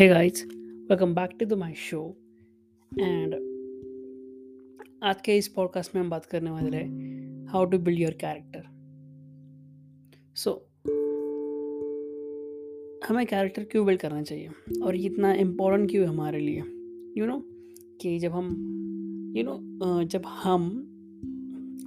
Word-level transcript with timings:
Hey 0.00 0.08
guys, 0.08 0.40
welcome 0.90 1.14
back 1.14 1.30
to 1.38 1.46
the 1.46 1.56
my 1.56 1.70
show. 1.72 2.14
And 3.00 3.34
आज 5.02 5.20
के 5.20 5.36
इस 5.36 5.48
पॉडकास्ट 5.48 5.94
में 5.94 6.02
हम 6.02 6.10
बात 6.10 6.24
करने 6.24 6.50
वाले 6.50 6.76
हैं 6.76 7.46
how 7.48 7.64
to 7.64 7.78
build 7.78 7.98
your 8.00 8.12
character 8.12 8.64
so 10.34 10.68
हमें 13.08 13.26
कैरेक्टर 13.26 13.64
क्यों 13.64 13.86
बिल्ड 13.86 14.00
करना 14.00 14.22
चाहिए? 14.22 14.48
और 14.82 14.96
ये 14.96 15.06
इतना 15.06 15.34
इम्पोर्टेंट 15.34 15.90
क्यों 15.90 16.04
है 16.04 16.08
हमारे 16.08 16.38
लिए? 16.38 16.56
यू 16.56 17.24
you 17.24 17.26
नो 17.26 17.34
know, 17.34 17.44
कि 18.02 18.18
जब 18.18 18.32
हम 18.32 18.46
यू 19.36 19.44
you 19.44 19.52
नो 19.52 19.58
know, 19.58 20.08
जब 20.08 20.22
हम 20.26 20.80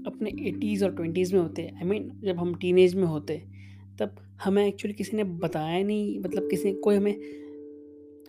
अपने 0.07 0.29
एटीज़ 0.29 0.85
और 0.85 0.95
ट्वेंटीज़ 0.95 1.35
में 1.35 1.41
होते 1.41 1.67
आई 1.67 1.83
मीन 1.83 2.11
जब 2.23 2.37
हम 2.37 2.55
टीन 2.55 2.75
में 2.75 3.07
होते 3.07 3.43
तब 3.99 4.15
हमें 4.43 4.67
एक्चुअली 4.67 4.93
किसी 4.93 5.17
ने 5.17 5.23
बताया 5.23 5.83
नहीं 5.83 6.19
मतलब 6.19 6.49
किसी 6.49 6.73
कोई 6.73 6.95
हमें 6.95 7.48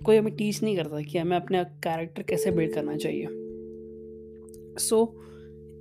कोई 0.05 0.17
हमें 0.17 0.35
टीच 0.37 0.63
नहीं 0.63 0.77
करता 0.77 1.01
कि 1.03 1.19
हमें 1.19 1.37
अपना 1.37 1.63
कैरेक्टर 1.63 2.23
कैसे 2.23 2.51
बिल्ड 2.51 2.75
करना 2.75 2.97
चाहिए। 2.97 3.27
So 4.79 5.21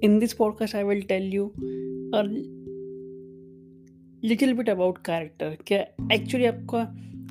in 0.03 0.19
this 0.19 0.33
podcast 0.33 0.75
I 0.75 0.83
will 0.83 1.01
tell 1.01 1.33
you 1.33 1.45
और 2.15 2.27
लिटिल 4.23 4.53
बिट 4.53 4.69
अबाउट 4.69 4.97
कैरेक्टर 4.97 5.57
क्या 5.67 5.79
एक्चुअली 6.13 6.45
आपका 6.45 6.83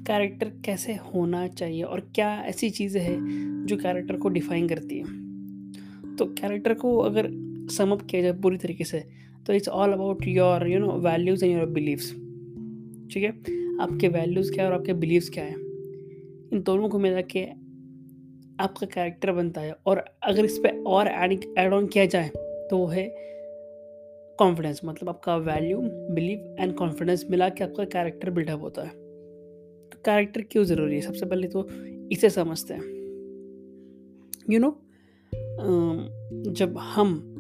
कैरेक्टर 0.07 0.53
कैसे 0.65 0.95
होना 0.95 1.49
चाहिए 1.49 1.83
और 1.83 2.01
क्या 2.15 2.43
ऐसी 2.43 2.71
चीज़ें 2.71 3.03
हैं 3.03 3.19
जो 3.67 3.77
कैरेक्टर 3.77 4.17
को 4.17 4.29
डिफाइन 4.29 4.69
करती 4.69 4.99
है। 4.99 5.05
तो 6.17 6.25
कैरेक्टर 6.25 6.75
को 6.75 6.99
अगर 6.99 7.29
समअप 7.71 8.03
किया 8.03 8.23
जाए 8.23 8.33
पूरी 8.33 8.57
तरीके 8.57 8.85
से 8.85 9.05
तो 9.47 9.53
it's 9.53 9.69
all 9.69 9.93
about 9.93 10.27
your 10.27 10.69
you 10.69 10.79
know 10.79 10.93
values 10.93 11.45
and 11.45 11.59
your 11.59 11.67
beliefs 11.67 12.11
ठीक 13.13 13.23
है? 13.23 13.31
आपके 13.81 14.09
वैल्यूज़ 14.09 14.53
क्या 14.53 14.65
है 14.65 14.71
और 14.71 14.77
आपके 14.77 14.93
बिलीव्स 14.93 15.29
क्या 15.29 15.45
है? 15.45 15.68
इन 16.53 16.63
दोनों 16.63 16.89
को 16.89 16.99
मिला 16.99 17.21
के 17.21 17.45
आपका 18.61 18.87
कैरेक्टर 18.87 19.33
बनता 19.33 19.61
है 19.61 19.77
और 19.87 20.05
अगर 20.23 20.45
इस 20.45 20.59
पर 20.59 20.83
और 20.87 21.09
एड 21.59 21.73
ऑन 21.73 21.87
किया 21.87 22.07
जाए 22.07 22.29
तो 22.71 22.79
वो 22.79 22.87
है 22.87 23.09
कॉन्फिडेंस 24.39 24.81
मतलब 24.85 25.09
आपका 25.09 25.37
वैल्यू 25.37 25.79
बिलीव 26.11 26.57
एंड 26.61 26.75
कॉन्फिडेंस 26.75 27.25
मिला 27.31 27.49
के 27.49 27.65
आपका 27.65 27.85
कैरेक्टर 27.85 28.31
बिल्डअप 28.31 28.61
होता 28.61 28.83
है। 28.83 28.89
तो 28.89 29.99
कैरेक्टर 30.05 30.43
क्यों 30.43 30.65
ज़रूरी 30.65 30.95
है? 30.95 31.01
सबसे 31.01 31.27
पहले 31.27 31.49
तो 31.49 31.69
इसे 32.13 32.31
समझते 32.31 32.75
हैं। 32.75 32.83
यू 34.51 34.59
you 34.59 34.61
नो 34.61 34.69
know, 34.69 36.53
जब 36.53 36.79
हम 36.79 37.35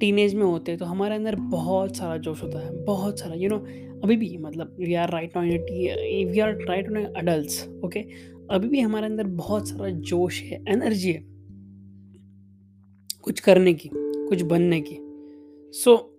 टीनेज 0.00 0.34
में 0.34 0.44
होते 0.44 0.72
हैं 0.72 0.78
तो 0.78 0.84
हमारे 0.84 1.14
अंदर 1.14 1.34
बहुत 1.34 1.96
सारा 1.96 2.16
जोश 2.16 2.42
होता 2.42 2.58
है 2.58 2.84
बहुत 2.84 3.20
सारा 3.20 3.34
यू 3.34 3.48
you 3.50 3.50
नो 3.50 3.56
know, 3.58 3.68
अभी 4.04 4.16
भी 4.16 4.36
मतलब 4.38 4.76
we 4.80 4.94
are 4.94 5.10
right 5.10 5.36
on 5.36 5.48
we 5.48 6.38
are 6.38 6.52
right 6.52 6.88
on 6.88 7.04
adult 7.04 7.84
okay 7.84 8.00
अभी 8.50 8.68
भी 8.68 8.80
हमारे 8.80 9.06
अंदर 9.06 9.24
बहुत 9.24 9.68
सारा 9.68 9.90
जोश 9.90 10.42
है 10.42 10.64
एनर्जी 10.68 11.12
है 11.12 11.24
कुछ 13.22 13.40
करने 13.40 13.74
की 13.74 13.90
कुछ 13.94 14.42
बनने 14.42 14.80
की। 14.80 14.96
सो 15.72 15.96
so, 15.96 16.16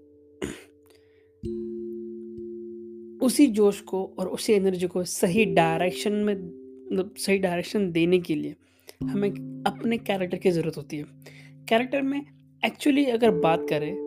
उसी 3.24 3.48
जोश 3.48 3.82
को 3.82 4.16
और 4.20 4.28
उसी 4.28 4.54
एनर्जी 4.54 4.88
को 4.88 5.04
सही 5.04 5.46
डायरेक्शन 5.46 6.14
में 6.14 6.34
मतलब 6.36 7.16
सही 7.18 7.38
डायरेक्शन 7.38 7.92
देने 7.92 8.20
के 8.20 8.36
लिए 8.36 8.56
हमें 9.04 9.30
अपने 9.68 9.98
कैरेक्टर 9.98 10.38
की 10.38 10.52
ज़रूरत 10.52 10.78
होती 10.78 10.98
है। 10.98 11.04
कैरेक्टर 11.70 12.02
में 12.02 12.22
एक्चुअली 12.66 13.06
अगर 13.06 13.32
बात 13.32 13.66
करें 13.70 14.07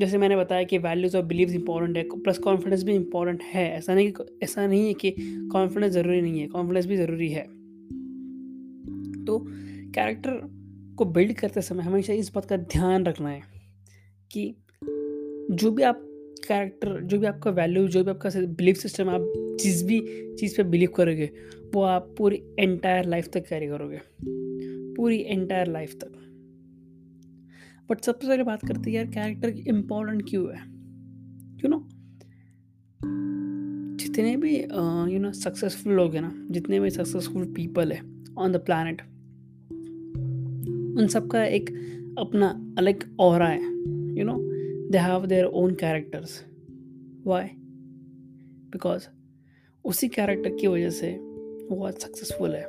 जैसे 0.00 0.18
मैंने 0.18 0.36
बताया 0.36 0.62
कि 0.62 0.78
वैल्यूज़ 0.78 1.16
और 1.16 1.22
बिलीव्स 1.22 1.52
इंपॉर्टेंट 1.52 1.96
है 1.96 2.22
प्लस 2.22 2.38
कॉन्फिडेंस 2.38 2.82
भी 2.82 2.92
इंपॉर्टेंट 2.92 3.42
है। 3.42 3.76
ऐसा 3.76 3.94
नहीं 3.94 4.12
ऐसा 4.42 4.66
नहीं 4.66 4.86
है 4.86 4.94
कि 4.94 5.14
कॉन्फिडेंस 5.52 5.92
ज़रूरी 5.92 6.20
नहीं 6.20 6.40
है 6.40 6.46
कॉन्फिडेंस 6.46 6.86
भी 6.86 6.96
ज़रूरी 6.96 7.28
है। 7.28 7.42
तो 9.24 9.38
कैरेक्टर 9.90 10.40
को 10.96 11.04
बिल्ड 11.04 11.32
करते 11.32 11.62
समय 11.62 11.82
हमेशा 11.82 12.12
इस 12.12 12.34
बात 12.34 12.44
का 12.44 12.56
ध्यान 12.56 13.06
रखना 13.06 13.28
है 13.28 13.40
कि 14.32 14.54
जो 15.50 15.70
भी 15.70 15.82
आप 15.82 16.00
कैरेक्टर 16.48 17.00
जो 17.00 17.18
भी 17.18 17.26
आपका 17.26 17.50
वैल्यू 17.50 17.88
जो 17.88 18.04
भी 18.04 18.10
आपका 18.10 18.30
बिलीफ 18.36 18.76
सिस्टम 18.76 19.08
आप 19.08 19.32
जिस 19.60 19.84
भी 19.84 20.00
चीज़ 20.34 20.56
पे 20.56 20.62
बिलीव 20.62 20.90
करोगे, 20.90 21.30
वो 21.74 21.82
आप 21.82 22.14
पूरी 22.18 22.42
एंटायर 22.58 23.04
लाइफ 23.04 23.28
तक 23.28 23.40
कैरी 23.40 23.66
करोगे। 23.66 24.00
पूरी 24.94 25.24
एंटायर 25.26 25.66
लाइफ 25.66 25.94
तक। 25.94 26.23
बट 27.90 28.00
सबसे 28.00 28.26
पहले 28.28 28.42
बात 28.42 28.66
करते 28.66 28.90
हैं, 28.90 28.96
यार 28.96 29.06
कैरेक्टर 29.06 29.50
की 29.50 29.62
इम्पोर्टेंट 29.68 30.22
क्यों 30.28 30.46
है? 30.48 30.62
यू 31.64 31.68
नो 31.68 31.86
जितने 33.98 34.36
भी 34.36 34.56
यू 35.12 35.18
नो 35.18 35.32
सक्सेसफुल 35.32 35.92
लोग 35.92 36.14
हैं 36.14 36.22
ना, 36.22 36.32
जितने 36.50 36.80
भी 36.80 36.90
सक्सेसफुल 36.90 37.44
पीपल 37.54 37.92
है 37.92 38.00
ऑन 38.38 38.52
द 38.52 38.56
प्लानट 38.56 39.02
उन 40.98 41.06
सबका 41.06 41.44
एक 41.44 41.70
अपना 42.18 42.48
अलग 42.78 43.04
और 43.20 43.42
है 43.42 43.60
you 44.18 44.24
know 44.24 44.38
they 44.90 44.98
have 44.98 45.26
their 45.26 45.44
own 45.44 45.74
characters 45.74 46.44
why 47.26 47.48
because 48.72 49.06
उसी 49.84 50.08
कैरेक्टर 50.08 50.50
की 50.50 50.66
वजह 50.66 50.90
से 50.90 51.12
वो 51.70 51.84
आज 51.86 51.94
सक्सेसफुल 51.94 52.54
है। 52.54 52.64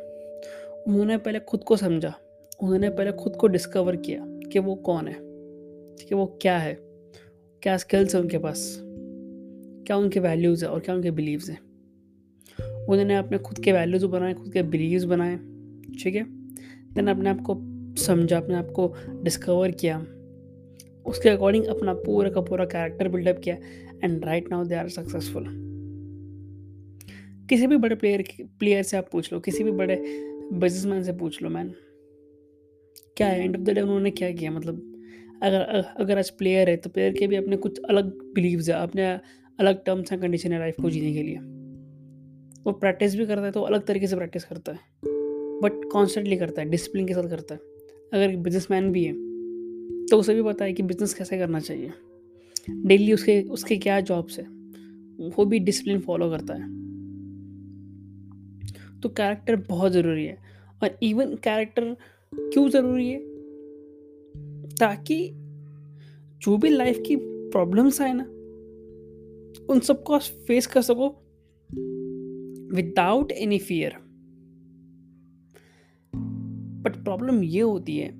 उन्होंने 0.87 1.17
पहले 1.17 1.39
खुद 1.39 1.63
को 1.63 1.77
समझा, 1.77 2.13
उन्होंने 2.63 2.89
पहले 2.89 3.11
खुद 3.11 3.35
को 3.35 3.47
डिस्कवर 3.47 3.95
किया। 3.97 4.25
कि 4.55 4.59
वो 4.59 4.75
कौन 4.75 5.07
है? 5.07 5.13
ठीक 5.95 6.11
है, 6.11 6.17
वो 6.17 6.39
क्या 6.41 6.57
है? 6.57 6.77
क्या 7.61 7.77
स्किल्स 7.77 8.15
है 8.15 8.21
उनके 8.21 8.37
पास? 8.37 8.77
क्या 9.87 9.97
उनके 9.97 10.19
वैल्यूज़ 10.19 10.65
है 10.65 10.71
और 10.71 10.79
क्या 10.79 10.95
उनके 10.95 11.11
बिलीव्स 11.11 11.49
हैं? 11.49 11.59
उन्होंने 12.85 13.15
अपने 13.15 13.37
खुद 13.37 13.59
के 13.59 13.71
वैल्यूज़ 13.71 14.05
बनाए, 14.05 14.33
खुद 14.33 14.53
के 14.53 14.63
बिलीव्स 14.63 15.03
बनाए, 15.03 15.35
ठीक 16.03 16.15
है? 16.15 16.23
देन 16.93 17.07
अपने 17.07 17.29
आप 17.29 17.41
को 17.41 17.57
समझा, 17.95 18.37
अपने 18.37 18.55
आप 18.55 18.69
को 18.69 18.93
डिस्कवर 19.23 19.71
किया। 19.71 19.99
उसके 21.05 21.29
अकॉर्डिंग 21.29 21.65
अपना 21.65 21.93
पूरा 21.93 22.29
का 22.29 22.41
पूरा 22.41 22.65
कैरेक्टर 22.65 23.07
बिल्डअप 23.07 23.39
किया 23.43 23.55
and 24.03 24.25
right 24.25 24.49
now 24.51 24.65
they 24.65 24.75
are 24.75 24.89
successful 24.89 25.45
किसी 27.49 27.67
भी 27.67 27.77
बड़े 27.77 27.95
प्लेयर 27.95 28.23
प्लेयर 28.59 28.83
से 28.83 28.97
आप 28.97 29.09
पूछ 29.11 29.33
लो, 29.33 29.39
किसी 29.39 29.63
भी 29.63 29.71
बड़े 29.71 29.95
बिजनेसमैन 30.53 31.03
से 31.03 31.13
पूछ 31.13 31.41
लो 31.43 31.49
मैन 31.49 31.73
क्या 33.17 33.27
है 33.27 33.43
एंड 33.43 33.55
ऑफ़ 33.55 33.63
द 33.63 33.69
डे 33.69 33.81
उन्होंने 33.81 34.11
क्या 34.11 34.31
किया? 34.31 34.51
मतलब 34.51 34.81
अगर 35.43 35.83
अगर 35.99 36.17
आज 36.17 36.29
प्लेयर 36.31 36.69
है 36.69 36.75
तो 36.77 36.89
प्लेयर 36.89 37.13
के 37.13 37.27
भी 37.27 37.35
अपने 37.35 37.57
कुछ 37.57 37.79
अलग 37.89 38.11
बिलीव्स 38.35 38.69
है, 38.69 38.75
अपने 38.75 39.05
अलग 39.59 39.83
टर्म्स 39.85 40.11
एंड 40.13 40.21
कंडीशन 40.21 40.51
है 40.51 40.59
लाइफ 40.59 40.75
को 40.81 40.89
जीने 40.89 41.13
के 41.13 41.23
लिए। 41.23 41.37
वो 42.65 42.71
प्रैक्टिस 42.73 43.15
भी 43.15 43.25
करता 43.25 43.41
है 43.41 43.51
तो 43.51 43.61
अलग 43.61 43.85
तरीके 43.85 44.07
से 44.07 44.15
प्रैक्टिस 44.15 44.43
करता 44.43 44.71
है। 44.71 44.79
बट 45.61 45.83
कॉन्स्टेंटली 45.91 46.37
करता 46.37 46.61
है 46.61 46.69
डिसिप्लिन 46.69 47.07
के 47.07 47.13
साथ 47.13 47.29
करता 47.29 47.55
है। 47.55 47.59
अगर 48.13 48.35
बिजनेसमैन 48.37 48.91
भी 48.91 49.03
है 49.03 49.13
तो 50.07 50.17
उसे 50.17 50.33
भी 50.35 50.43
पता 50.43 50.65
है 50.65 50.73
कि 50.73 50.83
बिज़नेस 50.83 51.13
कैसे 51.13 51.37
करना 51.37 51.59
चाहिए। 51.59 51.91
डेली 52.69 53.13
उसके 53.13 53.41
उसके 53.51 53.77
क्या 53.77 53.99
जॉब्स 54.01 54.39
है, 54.39 54.45
वो 55.29 55.45
भी 55.45 55.59
डिसिप्लिन 55.59 55.99
फॉलो 55.99 56.29
करता 56.29 56.53
है। 56.53 56.73
तो 59.01 59.09
कैरेक्टर 59.09 59.55
बहुत 59.69 59.91
ज़रूरी 59.91 60.25
है। 60.25 60.37
और 60.83 60.97
इवन 61.03 61.35
कैरेक्टर 61.43 61.95
क्यों 62.33 62.69
ज़रूरी 62.69 63.09
है? 63.09 63.19
ताकि 64.67 65.31
जो 66.41 66.57
भी 66.57 66.69
लाइफ 66.69 67.03
की 67.07 67.15
प्रॉब्लम्स 67.21 68.01
आए 68.01 68.13
ना, 68.13 68.23
उन 69.73 69.79
सबको 69.79 70.13
आप 70.13 70.21
फेस 70.21 70.67
कर 70.67 70.81
सको 70.81 71.07
without 72.75 73.31
any 73.31 73.59
fear 73.59 73.95
but 76.81 77.03
problem 77.03 77.43
ये 77.43 77.61
होती 77.61 77.97
है 77.97 78.13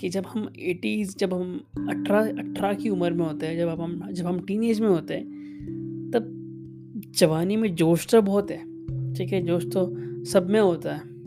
कि 0.00 0.08
जब 0.08 0.26
हम 0.26 0.52
एटीज़ 0.58 1.16
जब 1.16 1.34
हम 1.34 1.64
अठारह 1.88 2.30
अठारह 2.30 2.74
की 2.74 2.88
उम्र 2.88 3.12
में 3.12 3.26
होते 3.26 3.46
हैं, 3.46 3.56
जब 3.56 3.68
हम 3.68 4.12
जब 4.12 4.26
हम 4.26 4.40
टीन 4.40 4.64
एज 4.64 4.80
में 4.80 4.88
होते 4.88 5.14
हैं, 5.14 5.24
तब 6.14 6.34
जवानी 7.14 7.56
में 7.56 7.74
जोश 7.74 8.06
तो 8.06 8.22
बहुत 8.22 8.50
है। 8.50 8.64
ठीक 9.14 9.32
है, 9.32 9.46
जोश 9.46 9.66
तो 9.66 9.96
सब 10.24 10.50
में 10.50 10.60
होता 10.60 10.94
है। 10.94 11.17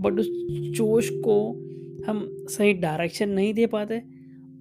बट 0.00 0.20
उस 0.20 0.28
जोश 0.50 1.10
को 1.10 1.52
हम 2.06 2.46
सही 2.48 2.72
डायरेक्शन 2.72 3.28
नहीं 3.28 3.54
दे 3.54 3.66
पाते। 3.66 4.02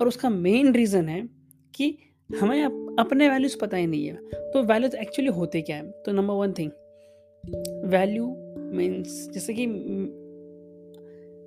और 0.01 0.07
उसका 0.07 0.29
मेन 0.29 0.73
रीज़न 0.73 1.09
है 1.09 1.29
कि 1.75 1.97
हमें 2.39 2.63
अप, 2.63 2.95
अपने 2.99 3.29
वैल्यूज़ 3.29 3.57
पता 3.61 3.77
ही 3.77 3.87
नहीं 3.87 4.05
है। 4.05 4.15
तो 4.33 4.63
वैल्यूज़ 4.63 4.95
एक्चुअली 4.95 5.31
होते 5.31 5.61
क्या 5.61 5.77
है? 5.77 5.91
तो 5.91 6.11
number 6.11 6.33
one 6.33 6.53
thing 6.53 6.71
value 7.85 8.35
means 8.57 9.29
जैसे 9.33 9.53
कि 9.53 9.67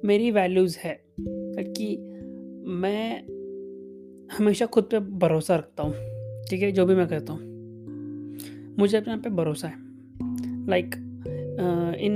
मेरी 0.08 0.30
वैल्यूज़ 0.30 0.78
है 0.78 1.02
कि 1.60 1.96
मैं 2.70 3.22
हमेशा 4.38 4.66
खुद 4.66 4.84
पे 4.84 4.98
भरोसा 4.98 5.56
रखता 5.56 5.82
हूँ। 5.82 5.94
ठीक 6.50 6.62
है? 6.62 6.72
जो 6.72 6.86
भी 6.86 6.94
मैं 6.94 7.08
करता 7.08 7.32
हूँ। 7.32 7.50
मुझे 8.78 8.98
अपने 8.98 9.12
आप 9.12 9.22
पे 9.22 9.30
भरोसा 9.30 9.68
है। 9.68 9.76
लाइक 10.66 10.90
इन 12.00 12.14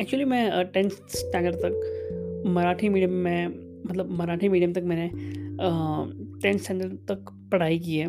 एक्चुअली 0.00 0.24
मैं 0.24 0.64
टेंथ 0.64 0.90
स्टैंडर्ड 0.90 1.56
तक 1.56 2.44
मराठी 2.46 2.88
मीडियम 2.88 3.12
में 3.12 3.46
मतलब 3.86 4.10
मराठी 4.10 4.48
मीडियम 4.48 4.72
तक 4.72 4.82
मैंने 4.82 5.08
टेंथ 6.42 6.58
स्टैंडर्ड 6.58 6.92
तक 7.08 7.30
पढ़ाई 7.52 7.78
की 7.78 7.96
है। 7.96 8.06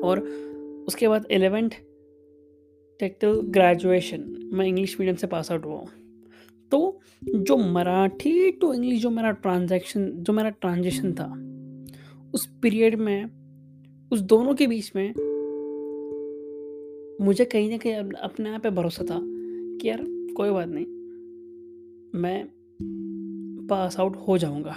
और 0.00 0.20
उसके 0.88 1.08
बाद 1.08 1.26
एलेवेंथ 1.30 1.70
टिल 3.00 3.40
ग्रेजुएशन 3.50 4.24
मैं 4.52 4.66
इंग्लिश 4.66 4.96
मीडियम 5.00 5.16
से 5.16 5.26
पास 5.26 5.50
आउट 5.52 5.64
हुआ 5.66 5.84
तो 6.72 7.00
जो 7.26 7.56
मराठी 7.56 8.50
टू 8.50 8.72
इंग्लिश 8.74 9.00
जो 9.02 9.10
मेरा 9.10 9.30
ट्रांजैक्शन 9.30 10.10
जो 10.16 10.32
मेरा 10.32 10.50
ट्रांजेक्शन 10.50 11.12
था, 11.12 11.26
उस 12.34 12.46
पीरियड 12.62 12.94
में, 12.94 13.30
उस 14.12 14.20
दोनों 14.22 14.54
के 14.54 14.66
बीच 14.66 14.92
में 14.96 15.12
मुझे 17.24 17.44
कहीं 17.44 17.70
ना 17.70 17.76
कहीं 17.76 17.94
अपने 17.94 18.50
आप 18.50 18.62
पे 18.62 18.70
भरोसा 18.70 19.04
था। 19.04 19.20
कि 19.80 19.88
यार 19.88 20.04
कोई 20.08 20.50
बात 20.50 20.68
नहीं, 20.68 20.86
मैं 22.20 22.48
पास 23.66 24.00
आउट 24.00 24.16
हो 24.28 24.38
जाऊँगा। 24.38 24.76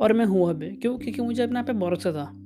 और 0.00 0.12
मैं 0.12 0.24
हुआ 0.24 0.52
भी 0.52 0.70
क्यों? 0.70 0.98
क्योंकि 0.98 1.22
मुझे 1.22 1.42
अपने 1.42 1.58
आप 1.58 1.66
पे 1.66 1.72
भरोसा 1.72 2.12
था। 2.12 2.44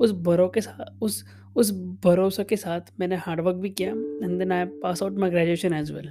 उस 0.00 0.12
भरो 0.12 0.48
के 0.48 0.60
साथ 0.60 1.02
उस 1.02 1.24
उस 1.56 1.70
भरोसे 2.04 2.44
के 2.44 2.56
साथ 2.56 2.80
मैंने 3.00 3.16
हार्डवर्क 3.16 3.56
भी 3.56 3.70
किया 3.70 3.90
and 3.90 4.38
then 4.38 4.52
I 4.52 4.64
pass 4.64 5.02
out 5.02 5.18
my 5.18 5.30
graduation 5.30 5.74
as 5.74 5.90
well 5.92 6.06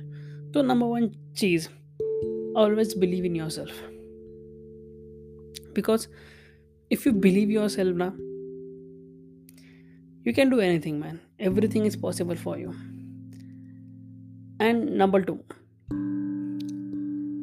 तो 0.52 0.64
number 0.64 0.88
one 0.88 1.34
cheese 1.38 1.68
always 2.58 2.98
believe 2.98 3.26
in 3.26 3.36
yourself 3.50 3.90
because 5.76 6.08
if 6.92 7.10
you 7.10 7.14
believe 7.16 7.50
yourself 7.68 7.98
ना 7.98 8.06
you 10.28 10.34
can 10.34 10.50
do 10.50 10.60
anything 10.80 11.00
man 11.00 11.20
everything 11.68 11.86
is 11.86 12.02
possible 12.02 12.36
for 12.36 12.60
you 12.60 12.70
and 14.62 14.90
number 14.90 15.22
two 15.22 15.38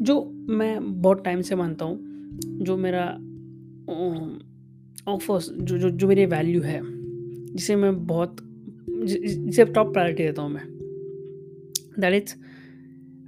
जो 0.05 0.23
मैं 0.49 1.01
बहुत 1.03 1.25
time 1.25 1.41
से 1.41 1.57
मानता 1.57 1.85
हूँ, 1.85 1.99
जो 2.62 2.77
मेरा 2.77 3.05
ऑफर्स 5.09 5.51
जो 5.51 5.79
जो 5.79 5.91
जो 5.91 6.09
मेरी 6.09 6.27
वैल्यू 6.27 6.62
है, 6.62 6.81
जिसे 7.55 7.77
मैं 7.77 8.07
बहुत 8.07 8.37
जिसे 9.05 9.65
टॉप 9.65 9.93
प्रायोरिटी 9.93 10.23
देता 10.23 10.43
हूँ 10.43 10.51
मैं 10.51 10.65
दैट 12.01 12.15
इज़ 12.15 12.35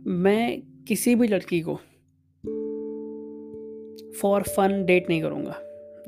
मैं 0.07 0.61
किसी 0.89 1.15
भी 1.15 1.29
लड़की 1.29 1.61
को 1.61 1.75
फॉर 4.21 4.43
फन 4.43 4.85
डेट 4.87 5.09
नहीं 5.09 5.23
करूँगा। 5.23 5.57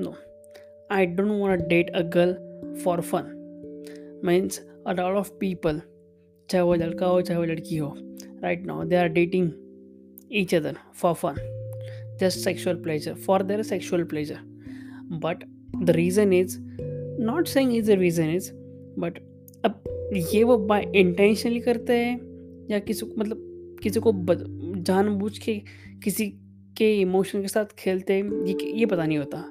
No 0.00 0.14
I 0.90 1.06
don't 1.06 1.30
want 1.30 1.62
date 1.68 1.90
a 1.90 2.02
girl 2.16 2.74
for 2.84 3.00
fun 3.00 4.20
means 4.24 4.58
a 4.86 4.92
lot 4.92 5.16
of 5.16 5.30
people 5.40 5.80
चाहे 6.48 6.64
वो 6.64 6.74
लड़का 6.74 7.06
हो, 7.06 7.20
चाहे 7.20 7.38
वो 7.40 7.44
लड़की 7.46 7.76
हो 7.76 7.94
right 8.42 8.66
now 8.66 8.84
they 8.84 8.96
are 8.96 9.08
dating 9.08 9.50
each 10.32 10.54
other 10.54 10.76
for 10.94 11.14
fun 11.14 11.34
just 12.20 12.38
sexual 12.38 12.76
pleasure 12.76 13.14
for 13.14 13.42
their 13.42 13.62
sexual 13.62 14.04
pleasure 14.04 14.38
but 15.24 15.44
the 15.84 15.90
reason 15.90 16.32
is 16.32 16.56
not 17.20 17.46
saying 17.46 17.76
is 17.76 17.92
the 17.92 17.98
reason 17.98 18.30
is 18.30 18.50
but 18.98 19.18
अब 19.64 19.82
ये 20.16 20.42
वो 20.44 20.56
बाय 20.58 20.90
इंटेंशनली 20.96 21.60
करते 21.60 21.92
हैं, 21.92 22.66
या 22.70 22.78
किसी 22.78 23.06
को 23.06 23.14
मतलब 23.18 23.78
किसी 23.82 24.00
को 24.00 24.12
जानबूझ 24.82 25.38
के 25.38 25.54
किसी 26.04 26.26
के 26.78 26.92
इमोशन 27.00 27.42
के 27.42 27.48
साथ 27.48 27.74
खेलते 27.78 28.12
हैं, 28.12 28.44
ये 28.46 28.72
ये 28.72 28.86
पता 28.86 29.04
नहीं 29.06 29.18
होता 29.18 29.44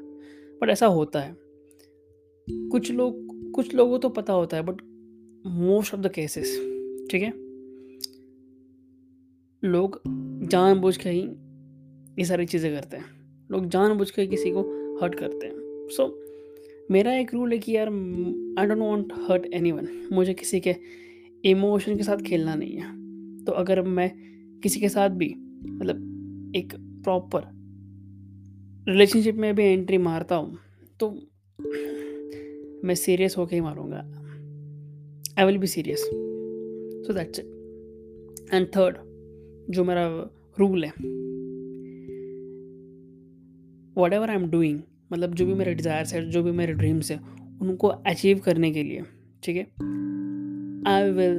बट 0.62 0.70
ऐसा 0.70 0.86
होता 0.88 1.20
है। 1.20 1.36
कुछ 2.48 2.92
लोग, 2.92 3.52
कुछ 3.52 3.74
लोगों 3.76 4.00
तो 4.00 4.10
पता 4.10 4.34
होता 4.34 4.58
है 4.58 4.64
but 4.64 4.82
most 5.48 5.94
of 5.94 6.02
the 6.02 6.12
cases 6.12 6.58
ठीक 7.14 7.24
है? 7.24 7.32
लोग 9.64 10.02
जानबूझ 10.50 10.96
के 10.98 11.10
ही 11.10 11.22
ये 12.20 12.26
सारी 12.26 12.46
चीज़ें 12.46 12.74
करते 12.74 12.98
हैं। 12.98 13.06
लोग 13.52 13.66
जानबूझ 13.70 14.10
के 14.12 14.26
किसी 14.28 14.52
को 14.52 14.62
हर्ट 15.02 15.16
करते 15.16 15.46
हैं। 15.48 15.88
सो 15.90 16.04
so, 16.04 16.12
मेरा 16.92 17.14
एक 17.14 17.34
रूल 17.34 17.52
है 17.52 17.58
कि 17.58 17.76
यार 17.76 17.88
I 17.88 18.66
don't 18.66 18.80
want 18.80 19.14
hurt 19.30 19.46
anyone 19.54 19.88
मुझे 20.14 20.34
किसी 20.34 20.60
के 20.60 20.76
इमोशन 21.46 21.98
के 21.98 22.04
साथ 22.04 22.18
खेलना 22.18 22.56
नहीं 22.56 22.78
है। 22.78 23.46
तो 23.46 23.52
अगर 23.52 23.82
मैं 23.82 24.10
किसी 24.64 24.80
के 24.80 24.90
साथ 24.90 25.10
भी 25.10 25.34
मतलब 25.64 26.52
एक 26.56 26.74
प्रॉपर 26.76 27.44
रिलेशनशिप 28.92 29.36
में 29.36 29.56
भी 29.56 29.64
एंट्री 29.64 29.98
मारता 29.98 30.36
हूँ 30.36 30.58
तो 31.00 31.10
मैं 32.88 32.96
सीरियस 32.96 33.38
होके 33.38 33.56
ही 33.56 33.62
मारूँगा। 33.62 33.98
I 35.40 35.46
will 35.46 35.58
be 35.58 35.68
serious 35.68 36.10
so 37.08 37.14
that's 37.14 37.40
it 37.40 38.54
and 38.54 38.68
third 38.68 38.98
जो 39.70 39.84
मेरा 39.84 40.08
रूल 40.60 40.84
है 40.86 40.92
what 43.98 44.14
ever 44.14 44.30
I 44.30 44.36
am 44.36 44.50
doing 44.50 44.80
मतलब 45.14 45.34
जो 45.34 45.46
भी 45.46 45.54
मेरे 45.54 45.74
डिज़ायर्स 45.74 46.14
है, 46.14 46.30
जो 46.30 46.44
भी 46.44 46.52
मेरे 46.52 46.74
ड्रीम्स 46.74 47.12
है, 47.12 47.20
उनको 47.62 47.88
अचीव 47.88 48.40
करने 48.40 48.72
के 48.72 48.84
लिए, 48.84 49.02
ठीक 49.44 49.56
है? 49.56 49.64
I 50.88 51.12
will 51.12 51.38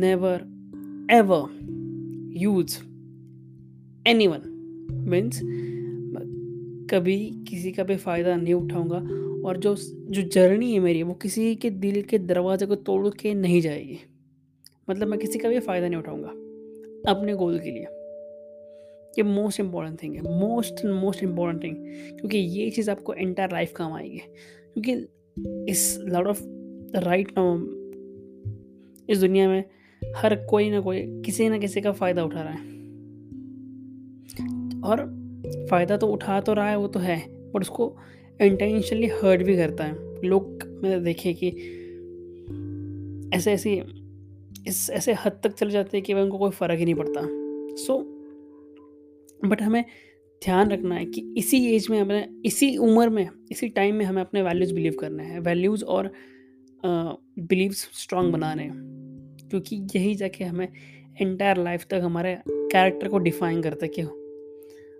never 0.00 0.46
ever 1.12 1.48
use 2.38 2.78
anyone 4.26 4.42
means 5.08 5.40
कभी 6.90 7.16
किसी 7.48 7.72
का 7.72 7.84
भी 7.84 7.96
फ़ायदा 7.96 8.36
नहीं 8.36 8.54
उठाऊँगा 8.54 8.96
और 9.48 9.56
जो 9.56 9.74
जो 10.10 10.22
जर्नी 10.22 10.72
है 10.72 10.78
मेरी, 10.80 11.02
वो 11.02 11.14
किसी 11.14 11.54
के 11.54 11.70
दिल 11.70 12.02
के 12.02 12.18
दरवाजे 12.18 12.66
को 12.66 12.74
तोड़ 12.74 13.08
के 13.08 13.34
नहीं 13.34 13.60
जाएगी। 13.60 13.98
मतलब 14.90 15.08
मैं 15.08 15.18
किसी 15.18 15.38
का 15.38 15.48
भी 15.48 15.58
फ़ायदा 15.58 15.88
नहीं 15.88 15.98
उठाऊँगा, 15.98 16.28
अपने 17.10 17.34
गोल 17.34 17.58
के 17.58 17.70
लिए। 17.70 17.86
ये 19.18 19.22
मोस्ट 19.22 19.60
इंपॉर्टेंट 19.60 20.02
थिंग 20.02 20.14
है 20.14 20.22
मोस्ट 20.40 20.84
मोस्ट 20.84 21.22
इंपॉर्टेंट 21.22 21.64
थिंग 21.64 21.76
क्योंकि 22.18 22.38
ये 22.38 22.70
चीज़ 22.70 22.90
आपको 22.90 23.14
एंटायर 23.14 23.52
लाइफ 23.52 23.72
काम 23.76 23.92
आएगी। 23.92 24.20
क्योंकि 24.76 25.72
इस 25.72 25.98
लॉट 26.00 26.26
ऑफ़ 26.26 26.42
राइट 26.96 27.32
नाउ 27.38 27.58
इस 29.10 29.18
दुनिया 29.18 29.48
में 29.48 29.64
हर 30.16 30.34
कोई 30.44 30.70
ना 30.70 30.80
कोई, 30.80 31.22
किसी 31.22 31.48
ना 31.48 31.58
किसी 31.58 31.80
का 31.80 31.92
फ़ायदा 31.92 32.24
उठा 32.24 32.42
रहा 32.42 32.52
है। 32.52 32.68
और 34.82 35.06
फ़ायदा 35.70 35.96
तो 35.96 36.06
उठा 36.06 36.40
तो 36.40 36.52
रहा 36.52 36.68
है, 36.70 36.76
वो 36.76 36.88
तो 36.88 37.00
है 37.00 37.18
बट 37.52 37.60
उसको 37.60 37.96
इंटेंशनली 38.40 39.06
हर्ट 39.06 39.42
भी 39.42 39.56
करता 39.56 39.84
है। 39.84 40.22
लोग 40.24 40.62
मैंने 40.82 41.00
देखे 41.00 41.32
कि 41.34 41.48
ऐसे 43.36 43.52
ऐसी 43.52 43.76
इस 44.66 44.90
ऐसे 44.90 45.12
हद 45.12 45.40
तक 45.44 45.52
चले 45.52 45.70
जाते 45.70 45.96
हैं 45.96 46.04
कि 46.04 46.14
भाई 46.14 46.22
उनको 46.22 46.38
कोई 46.38 46.50
फ़र्क 46.50 46.78
ही 46.78 46.84
नहीं 46.84 46.94
पड़ता। 46.94 47.20
सो 47.76 47.94
so, 47.94 49.50
बट 49.50 49.62
हमें 49.62 49.84
ध्यान 50.44 50.70
रखना 50.70 50.94
है 50.94 51.04
कि 51.04 51.34
इसी 51.36 51.74
एज 51.76 51.86
में 51.90 52.00
हमें 52.00 52.42
इसी 52.46 52.76
उम्र 52.76 53.08
में 53.08 53.28
इसी 53.50 53.68
टाइम 53.68 53.94
में 53.94 54.04
हमें 54.04 54.22
अपने 54.22 54.42
वैल्यूज़ 54.42 54.74
बिलीव 54.74 54.96
करने 55.00 55.24
हैं। 55.24 55.40
वैल्यूज़ 55.40 55.84
और 55.84 56.12
बिलीव्स 56.84 57.88
स्ट्रॉन्ग 57.92 58.32
बनाने 58.32 58.62
हैं। 58.62 58.90
क्योंकि 59.50 59.86
यही 59.96 60.14
जाके 60.14 60.44
हमें 60.44 60.68
एंटायर 61.20 61.56
लाइफ 61.56 61.86
तक 61.90 62.00
हमारे 62.04 62.38
कैरेक्टर 62.48 63.08
को 63.08 63.18
डिफाइन 63.18 63.62
करते 63.62 63.86
क्यों 63.86 64.08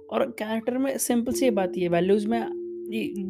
और 0.09 0.31
कैरेक्टर 0.39 0.79
में 0.79 0.99
सिंपल 0.99 1.33
सी 1.33 1.51
बात 1.51 1.73
ये 1.77 1.89
वैल्यूज़ 1.89 2.29
में 2.29 2.41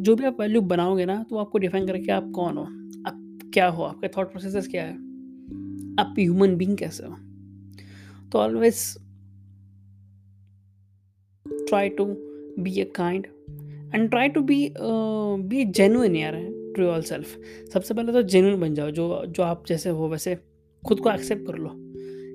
जो 0.03 0.17
भी 0.17 0.25
आप 0.25 0.41
वैल्यू 0.41 0.61
बनाओगे 0.61 1.05
ना 1.05 1.23
तो 1.23 1.37
आपको 1.37 1.59
डिफाइन 1.59 1.87
करके 1.87 2.13
आप 2.13 2.31
कौन 2.35 2.57
हो 2.57 2.63
आप 3.07 3.39
क्या 3.55 3.69
हो 3.69 3.83
आपके 3.83 4.09
थॉट 4.09 4.33
प्रोसेस 4.33 4.69
क्या 4.69 4.85
है। 4.85 5.10
आप 6.01 6.15
ह्यूमन 6.19 6.57
बींग 6.57 6.77
कैसे 6.79 7.07
हो 7.07 7.15
तो 8.33 8.39
always 8.39 8.83
try 11.69 11.89
to 11.89 12.05
be 12.59 12.73
a 12.83 12.87
kind 12.97 13.27
and 13.95 14.09
try 14.11 14.29
to 14.29 14.41
be 14.43 14.57
be 14.79 15.65
genuine 15.73 16.17
यार 16.17 16.35
टू 16.77 16.83
योर 16.83 17.01
सेल्फ 17.03 17.39
सबसे 17.73 17.95
पहले 17.95 18.13
तो 18.13 18.23
जेनुइन 18.23 18.61
बन 18.61 18.75
जाओ, 18.75 18.91
जो 18.91 19.25
जो 19.27 19.43
आप 19.43 19.65
जैसे 19.69 19.91
हो, 19.91 20.09
वैसे 20.09 20.35
खुद 20.83 21.01
को 21.01 21.11
एक्सेप्ट 21.11 21.47
कर 21.47 21.59
लो। 21.59 21.71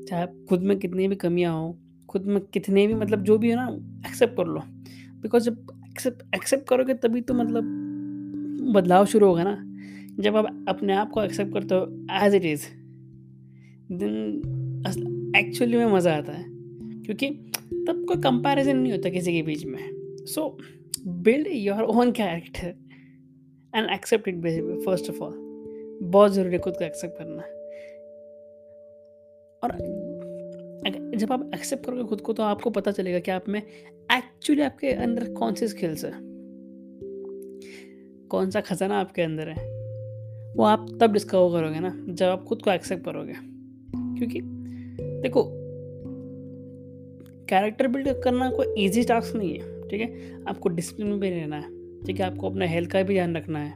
चाहे 0.08 0.22
आप 0.22 0.34
खुद 0.50 0.62
में 0.62 0.78
कितनी 0.80 1.08
भी 1.08 1.16
कमियाँ 1.16 1.54
हो, 1.54 1.78
खुद 2.10 2.26
में 2.26 2.40
कितने 2.54 2.86
भी 2.88 2.94
मतलब 2.94 3.24
जो 3.24 3.38
भी 3.38 3.52
हो 3.52 3.56
ना 3.56 3.68
एक्सेप्ट 4.08 4.36
कर 4.38 4.48
लो। 4.48 4.60
बिकॉज़ 5.22 5.44
जब 5.44 5.68
एक्सेप्ट 5.90 6.36
एक्सेप्ट 6.36 6.68
करोगे, 6.70 6.94
तभी 6.96 7.22
तो 7.22 7.34
मतलब 7.34 7.64
बदलाव 8.76 9.06
शुरू 9.06 9.28
होगा 9.28 9.44
ना। 9.44 9.56
जब 10.20 10.36
आप 10.38 10.66
अपने 10.70 10.94
आप 10.96 11.10
को 11.12 11.24
एक्सेप्ट 11.24 11.54
करते 11.54 11.76
हो 11.76 11.86
as 12.24 12.36
it 12.36 12.46
is 12.46 12.66
then 13.92 15.34
actually 15.38 15.78
में 15.78 15.86
मज़ा 15.86 16.16
आता 16.16 16.32
है। 16.32 16.46
क्योंकि 17.04 17.30
तब 17.88 18.06
कोई 18.08 18.18
कंपैरिजन 18.18 18.78
नहीं 18.78 18.92
होता 18.92 19.10
किसी 19.10 19.34
के 19.34 19.42
बीच 19.42 19.66
में। 19.66 19.80
So 20.26 20.58
build 21.08 21.48
your 21.48 21.84
own 21.84 22.12
character 22.12 22.68
and 23.76 23.90
accept 23.90 24.28
it 24.28 24.36
first 24.86 25.10
of 25.10 25.20
all 25.20 25.46
बहुत 26.02 26.32
ज़रूरी 26.32 26.54
है 26.54 26.60
खुद 26.60 26.74
को 26.74 26.86
एक्सेप्ट 26.86 27.16
करना। 27.18 27.42
और 29.64 29.78
जब 31.18 31.32
आप 31.32 31.52
एक्सेप्ट 31.56 31.86
करोगे 31.86 32.04
खुद 32.04 32.22
को 32.22 32.34
तो 32.34 32.44
आपको 32.44 32.70
पता 32.70 32.92
चलेगा 32.92 33.20
कि 33.20 33.32
आप 33.32 33.50
में 33.50 33.62
एक्चुअली 34.18 34.62
आपके 34.62 34.88
अंदर 34.88 35.34
कौन 35.34 35.54
से 35.54 35.68
स्किल्स 35.68 36.06
है। 36.06 36.12
कौन 38.28 38.50
सा 38.50 38.62
खजाना 38.62 39.00
आपके 39.00 39.22
अंदर 39.22 39.50
है। 39.50 39.76
वो 40.54 40.64
आप 40.64 40.98
तब 41.02 41.14
डिस्कवर 41.14 41.62
करोगे 41.62 41.80
ना, 41.80 42.06
जब 42.10 42.26
आप 42.26 42.44
खुद 42.44 42.62
को 42.62 42.72
एक्सेप्ट 42.72 43.06
करोगे। 43.06 43.55
क्योंकि 44.18 44.42
देखो 45.22 45.44
कैरेक्टर 47.50 47.88
बिल्ड 47.88 48.08
करना 48.24 48.50
कोई 48.52 48.86
इजी 48.86 49.04
टास्क 49.04 49.36
नहीं 49.36 49.54
है, 49.54 49.88
ठीक 49.88 50.02
है? 50.02 50.44
आपको 50.44 50.70
डिसिप्लिन 50.70 51.08
में 51.08 51.20
भी 51.20 51.30
रहना 51.30 51.56
है, 51.56 51.70
ठीक 52.04 52.20
है? 52.20 52.26
आपको 52.26 52.50
अपने 52.50 52.68
हेल्थ 52.68 52.92
का 52.92 53.04
भी 53.04 53.14
ध्यान 53.14 53.36
रखना 53.38 53.60
है। 53.60 53.74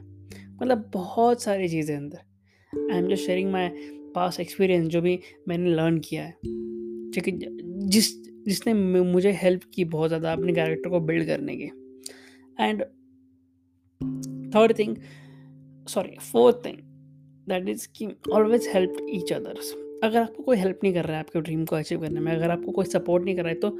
मतलब 0.62 0.90
बहुत 0.94 1.42
सारी 1.42 1.68
चीज़ें 1.68 1.96
अंदर। 1.96 2.18
I 2.92 2.98
am 2.98 3.08
just 3.08 3.26
sharing 3.26 3.52
my 3.52 3.68
past 4.14 4.40
experience 4.40 4.88
जो 4.88 5.00
भी 5.00 5.18
मैंने 5.48 5.70
लर्न 5.70 5.98
किया 5.98 6.22
है। 6.22 6.32
ठीक 7.10 7.28
है? 7.28 7.32
जिस, 7.88 8.22
जिसने 8.44 8.74
मुझे 9.02 9.32
हेल्प 9.32 9.62
की 9.74 9.84
बहुत 9.84 10.08
ज़्यादा 10.08 10.32
अपने 10.32 10.52
कैरेक्टर 10.52 10.90
को 10.90 11.00
बिल्ड 11.00 11.26
करने 11.26 11.56
की। 11.56 11.70
And 12.60 12.82
third 14.54 14.78
thing 14.78 14.96
sorry 15.88 16.16
fourth 16.32 16.64
thing 16.64 16.76
that 17.48 17.68
is 17.68 17.88
कि 17.96 18.08
ऑलवेज 18.32 18.68
हेल्प 18.74 18.96
ईच 19.10 19.32
अदर्स 19.32 19.74
अगर 20.04 20.18
आपको 20.18 20.42
कोई 20.42 20.56
हेल्प 20.56 20.78
नहीं 20.82 20.92
कर 20.94 21.04
रहा 21.04 21.12
है 21.12 21.18
आपके 21.18 21.40
ड्रीम 21.40 21.64
को 21.64 21.76
अचीव 21.76 22.00
करने 22.00 22.20
में, 22.20 22.32
अगर 22.32 22.50
आपको 22.50 22.72
कोई 22.72 22.84
सपोर्ट 22.86 23.24
नहीं 23.24 23.36
कर 23.36 23.42
रहा 23.42 23.52
है 23.52 23.58
तो 23.60 23.70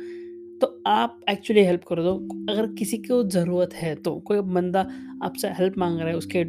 तो 0.61 0.83
आप 0.87 1.21
एक्चुअली 1.31 1.62
हेल्प 1.65 1.85
करो। 1.85 2.03
दो 2.03 2.15
अगर 2.53 2.67
किसी 2.75 2.97
को 2.99 3.23
ज़रूरत 3.31 3.75
है 3.75 3.95
तो 3.95 4.15
कोई 4.21 4.41
बंदा 4.50 4.81
आपसे 5.23 5.49
हेल्प 5.59 5.79
मांग 5.79 5.99
रहा 5.99 6.09
है 6.09 6.17
उसके 6.17 6.45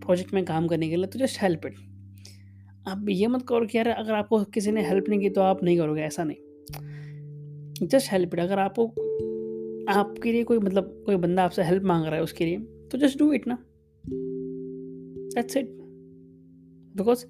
प्रोजेक्ट 0.00 0.32
में 0.34 0.44
काम 0.44 0.66
करने 0.68 0.88
के 0.88 0.96
लिए 0.96 1.06
तो 1.06 1.18
जस्ट 1.18 1.42
हेल्प 1.42 1.66
इट 1.66 1.74
आप 2.88 3.06
ये 3.08 3.26
मत 3.26 3.44
करो 3.48 3.66
कि 3.66 3.78
यार 3.78 3.88
अगर 3.88 4.14
आपको 4.14 4.42
किसी 4.44 4.72
ने 4.72 4.86
हेल्प 4.88 5.08
नहीं 5.08 5.20
की 5.20 5.30
तो 5.30 5.40
आप 5.40 5.62
नहीं 5.64 5.76
करोगे, 5.78 6.02
ऐसा 6.02 6.24
नहीं। 6.24 7.86
जस्ट 7.86 8.12
हेल्प 8.12 8.34
इट 8.34 8.40
अगर 8.40 8.58
आपको 8.58 8.86
आपके 9.92 10.32
लिए 10.32 10.44
कोई 10.44 10.58
मतलब 10.58 11.02
कोई 11.06 11.16
बंदा 11.16 11.44
आपसे 11.44 11.62
हेल्प 11.62 11.84
मांग 11.84 12.04
रहा 12.04 12.14
है 12.14 12.22
उसके 12.22 12.44
लिए 12.44 12.58
तो 12.92 12.98
जस्ट 12.98 13.18
डू 13.18 13.32
इट 13.32 13.46
ना। 13.48 13.58
दैट्स 15.34 15.56
इट 15.56 15.68
बिकॉज़ 16.96 17.24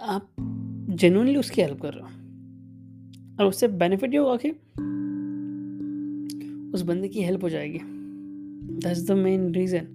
आप 0.00 0.34
जेनुअनली 0.92 1.36
उसकी 1.36 1.62
हेल्प 1.62 1.80
कर 1.80 1.94
रहे 1.94 2.02
हो। 2.02 2.08
और 3.40 3.48
उससे 3.48 3.68
बेनिफिट 3.68 4.12
ये 4.12 4.18
होगा 4.18 4.36
कि 4.36 4.50
उस 6.74 6.82
बंदे 6.82 7.08
की 7.08 7.22
हेल्प 7.22 7.44
हो 7.44 7.48
जाएगी। 7.48 7.78
दैट्स 8.74 9.08
द 9.08 9.12
मेन 9.12 9.54
रीज़न 9.54 9.88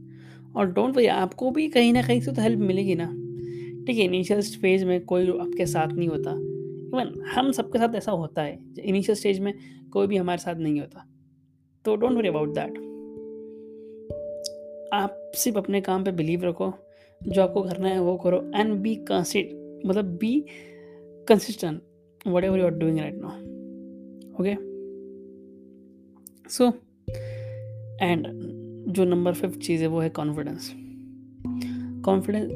और 0.55 0.71
डोंट 0.71 0.95
वरी 0.95 1.05
आपको 1.05 1.51
भी 1.51 1.67
कहीं 1.67 1.93
ना 1.93 2.01
कहीं 2.01 2.21
से 2.21 2.31
तो 2.31 2.41
हेल्प 2.41 2.59
मिलेगी 2.59 2.95
ना। 2.95 3.05
ठीक 3.85 3.97
है 3.97 4.05
इनिशियल 4.05 4.41
फ़ेज़ 4.41 4.85
में 4.85 5.05
कोई 5.05 5.27
आपके 5.27 5.65
साथ 5.65 5.87
नहीं 5.87 6.07
होता। 6.07 6.31
इवन 6.87 7.21
हम 7.21 7.51
सबके 7.51 7.79
साथ 7.79 7.95
ऐसा 7.95 8.11
होता 8.11 8.41
है। 8.41 8.59
इनिशियल 8.79 9.15
स्टेज 9.15 9.39
में 9.39 9.53
कोई 9.93 10.07
भी 10.07 10.17
हमारे 10.17 10.37
साथ 10.37 10.55
नहीं 10.55 10.79
होता। 10.79 11.07
तो 11.85 11.95
डोंट 11.95 12.11
वरी 12.11 12.27
अबाउट 12.27 12.49
दैट 12.49 12.77
आप 14.93 15.31
सिर्फ़ 15.35 15.57
अपने 15.57 15.81
काम 15.81 16.03
पे 16.03 16.11
बिलीव 16.11 16.43
रखो। 16.43 16.73
जो 17.23 17.41
आपको 17.41 17.61
करना 17.61 17.87
है 17.87 18.01
वो 18.01 18.17
करो। 18.17 18.51
एंड 18.55 18.73
बी 18.73 18.95
कंसिड 18.95 19.67
मतलब 19.85 20.05
be 20.05 20.45
whatever 22.43 22.59
you 22.59 22.65
are 22.65 22.71
doing 22.71 22.99
right 22.99 23.15
now 23.15 23.31
okay 24.39 24.55
so 26.49 26.67
and 28.01 28.27
जो 28.93 29.05
नंबर 29.05 29.33
फिफ्थ 29.33 29.59
चीज़ 29.59 29.81
है 29.81 29.87
वो 29.87 29.99
है 29.99 30.09
confidence 30.09 30.71
confidence 32.05 32.51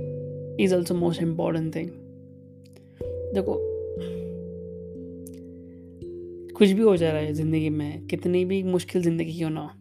is 0.59 0.75
also 0.75 0.95
most 0.95 1.21
important 1.21 1.75
thing 1.75 1.89
देखो, 3.33 3.55
कुछ 6.53 6.69
भी 6.69 6.81
हो 6.81 6.97
जा 6.97 7.11
रहा 7.11 7.21
है 7.21 7.33
ज़िंदगी 7.33 7.69
में, 7.69 8.07
कितनी 8.07 8.45
भी 8.45 8.63
मुश्किल 8.63 9.01
ज़िंदगी 9.01 9.37
क्यों 9.37 9.49
ना 9.49 9.77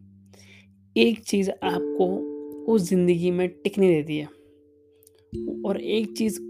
एक 0.96 1.24
चीज़ 1.24 1.50
आपको 1.50 2.06
उस 2.72 2.82
ज़िंदगी 2.82 3.30
में 3.30 3.48
टिकने 3.48 3.88
देती 3.88 4.16
है। 4.18 4.26
और 5.64 5.80
एक 5.80 6.16
चीज़ 6.16 6.40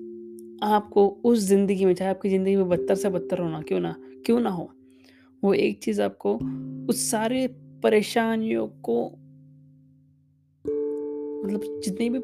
आपको 0.63 1.07
उस 1.25 1.39
ज़िंदगी 1.39 1.85
में, 1.85 1.95
चाहे 1.95 2.11
आपकी 2.11 2.29
ज़िंदगी 2.29 2.57
में 2.57 2.69
बदतर 2.69 2.95
से 2.95 3.09
बदतर 3.09 3.39
होना, 3.39 3.61
क्यों 3.63 3.81
ना 3.81 3.95
क्यों 4.27 4.41
ना 4.41 4.51
हो, 4.51 4.71
वो 5.43 5.53
एक 5.55 5.83
चीज़ 5.83 6.03
आपको 6.03 6.35
उस 6.89 7.11
सारे 7.11 7.47
परेशानियों 7.83 8.67
को 8.83 9.05
मतलब 11.45 11.81
जितनी 11.85 12.09
भी 12.11 12.19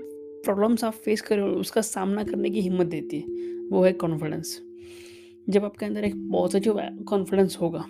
प्रॉब्लम्स 0.45 0.85
आप 0.85 0.95
फेस 0.95 1.21
कर 1.21 1.41
उसका 1.41 1.81
सामना 1.81 2.25
करने 2.25 2.51
की 2.51 2.61
हिम्मत 2.61 2.87
देती 2.87 3.17
है, 3.17 3.27
वो 3.71 3.85
है 3.85 3.93
कॉन्फिडेंस 3.93 4.61
जब 5.49 5.65
आपके 5.65 5.87
अंदर 5.87 6.05
एक 6.05 6.15
पॉजिटिव 6.33 6.81
कॉन्फिडेंस 7.09 7.59
होगा 7.61 7.85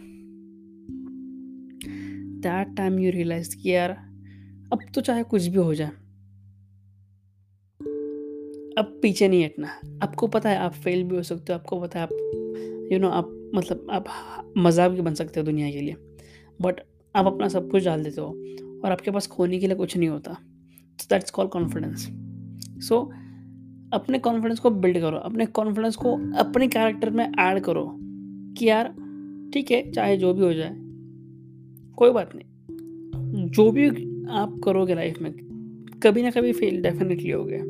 दैट 2.43 2.77
टाइम 2.77 2.99
यू 2.99 3.11
रियलाइज़ 3.13 3.57
कि 3.57 3.71
यार, 3.71 3.91
अब 4.73 4.79
तो 4.95 5.01
चाहे 5.01 5.23
कुछ 5.23 5.47
भी 5.47 5.59
हो 5.59 5.75
जाए 5.75 5.91
अब 8.77 8.99
पीछे 9.03 9.29
नहीं 9.29 9.45
हटना। 9.45 9.69
आपको 10.03 10.27
पता 10.27 10.51
है 10.51 10.57
आप 10.59 10.73
फेल 10.75 11.05
भी 11.05 11.17
हो 11.17 11.23
सकते 11.23 11.53
हो 11.53 11.59
आपको 11.59 11.81
पता 11.81 11.99
है 11.99 12.03
आप 12.03 12.13
यू 12.13 12.89
you 12.91 13.01
नो 13.01 13.07
know, 13.07 13.13
आप 13.13 13.51
मतलब 13.55 13.87
आप 13.91 14.53
मज़ाक 14.59 14.91
भी 14.91 15.01
बन 15.01 15.15
सकते 15.15 15.41
हो 15.41 15.47
दुनिया 15.47 15.71
के 15.71 15.81
लिए। 15.81 15.97
बट 16.63 16.81
आप 17.15 17.27
अपना 17.27 17.49
सब 17.49 17.71
कुछ 17.71 17.85
डाल 17.85 18.03
देते 18.05 18.21
हो 18.21 18.27
और 18.85 18.93
आपके 18.93 19.11
पास 19.11 19.27
खोने 19.27 19.59
के 19.59 19.67
लिए 19.67 19.77
कुछ 19.77 19.97
नहीं 19.97 20.09
होता। 20.09 20.37
दैट्स 21.11 21.31
कॉल 21.31 21.47
कॉन्फिडेंस 21.47 22.09
सो 22.89 23.01
अपने 23.93 24.19
कॉन्फिडेंस 24.19 24.59
को 24.59 24.71
बिल्ड 24.71 25.01
करो 25.01 25.17
अपने 25.19 25.47
कॉन्फिडेंस 25.47 25.97
को 25.97 26.13
अपने 26.39 26.69
कैरेक्टर 26.69 27.11
में 27.11 27.25
ऐड 27.25 27.61
करो 27.61 27.87
कि 28.59 28.69
यार 28.69 28.95
ठीक 29.55 29.71
है 29.71 29.91
चाहे 29.93 30.17
जो 30.17 30.33
भी 30.35 30.43
हो 30.43 30.53
जाए 30.53 30.75
कोई 31.97 32.11
बात 32.11 32.35
नहीं। 32.35 33.47
जो 33.49 33.71
भी 33.71 33.89
आप 34.31 34.61
करोगे 34.65 34.95
लाइफ 34.95 35.21
में 35.23 35.33
कभी 36.03 36.23
ना 36.23 36.31
कभी 36.31 36.53
फेल 36.53 36.81
डेफिनेटली 36.83 37.31
हो 37.31 37.45
गया 37.45 37.65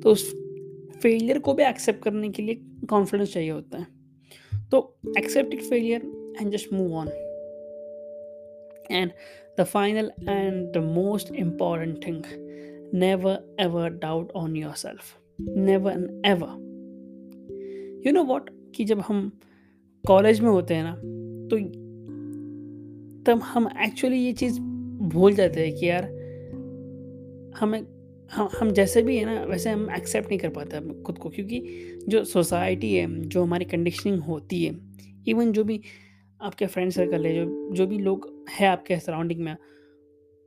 तो 0.00 0.10
उस 0.10 0.32
फेलियर 1.04 1.38
को 1.38 1.54
भी 1.54 1.62
एक्सेप्ट 1.62 2.02
करने 2.02 2.28
के 2.28 2.42
लिए 2.42 2.60
कॉन्फिडेंस 2.86 3.32
चाहिए 3.32 3.50
होता 3.50 3.78
है। 3.78 3.86
तो 4.70 4.96
accept 5.18 5.54
it 5.54 5.62
failure 5.62 6.00
and 6.40 6.52
just 6.52 6.72
move 6.72 6.94
on 6.94 7.08
and 8.90 9.10
the 9.60 9.64
final 9.64 10.12
and 10.28 10.72
the 10.72 10.76
most 10.76 11.34
important 11.34 12.06
thing 12.06 12.22
never 12.94 13.56
ever 13.60 13.90
doubt 13.90 14.32
on 14.32 14.56
yourself 14.72 15.18
never 15.40 15.92
and 15.92 16.22
ever 16.26 16.48
you 18.06 18.12
know 18.12 18.24
what 18.24 18.50
कि 18.74 18.84
जब 18.84 19.00
हम 19.00 19.38
कॉलेज 20.06 20.40
में 20.40 20.50
होते 20.50 20.74
हैं 20.74 20.84
ना 20.84 20.94
तो 21.48 21.56
तब 23.24 23.38
हम 23.38 23.68
एक्चुअली 23.82 24.16
ये 24.16 24.32
चीज़ 24.32 24.60
भूल 25.08 25.32
जाते 25.32 25.66
हैं 25.66 25.76
कि 25.76 25.88
यार, 25.88 26.04
हमें 27.56 27.93
हम 28.32 28.48
हम 28.58 28.70
जैसे 28.70 29.02
भी 29.02 29.16
है 29.16 29.24
ना, 29.24 29.44
वैसे 29.44 29.70
हम 29.70 29.90
एक्सेप्ट 29.90 30.28
नहीं 30.28 30.38
कर 30.38 30.48
पाते 30.48 30.80
खुद 31.02 31.18
को 31.18 31.28
क्योंकि 31.30 31.60
जो 32.08 32.24
सोसाइटी 32.24 32.94
है, 32.94 33.06
जो 33.20 33.42
हमारी 33.42 33.64
कंडीशनिंग 33.64 34.18
होती 34.20 34.64
है 34.64 34.74
इवन 35.28 35.52
जो 35.52 35.64
भी 35.64 35.80
आपके 36.40 36.66
फ्रेंड 36.66 36.90
सर्कल 36.92 37.26
है, 37.26 37.34
जो 37.34 37.70
जो 37.72 37.86
भी 37.86 37.98
लोग 37.98 38.46
हैं 38.50 38.68
आपके 38.68 38.98
सराउंडिंग 38.98 39.40
में, 39.40 39.56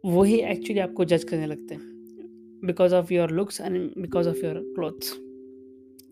वही 0.04 0.40
एक्चुअली 0.42 0.80
आपको 0.80 1.06
जज 1.06 1.24
करने 1.24 1.46
लगते 1.46 1.76
हैं 1.76 1.96
because 2.66 2.96
of 2.96 3.14
your 3.14 3.32
looks 3.32 3.62
and 3.62 3.78
because 3.98 4.30
of 4.30 4.46
your 4.46 4.56
clothes 4.76 5.14